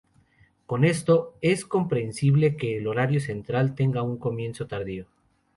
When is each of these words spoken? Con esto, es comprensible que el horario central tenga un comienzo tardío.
Con 0.65 0.83
esto, 0.83 1.35
es 1.41 1.63
comprensible 1.63 2.57
que 2.57 2.75
el 2.79 2.87
horario 2.87 3.19
central 3.19 3.75
tenga 3.75 4.01
un 4.01 4.17
comienzo 4.17 4.65
tardío. 4.65 5.05